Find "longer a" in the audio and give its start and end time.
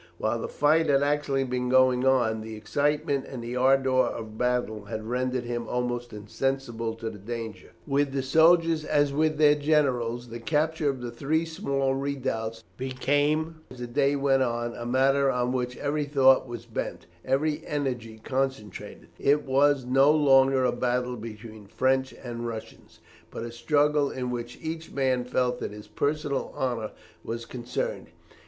20.09-20.71